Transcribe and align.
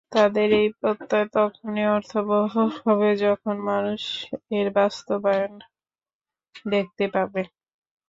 তাঁদের 0.11 0.49
এই 0.59 0.69
প্রত্যয় 0.79 1.27
তখনই 1.35 1.85
অর্থবহ 1.95 2.53
হবে 2.79 3.09
যখন 3.25 3.55
মানুষ 3.69 4.01
এর 4.51 4.67
বাস্তবায়ন 4.77 5.53
দেখতে 6.65 7.05
পাবে। 7.13 7.41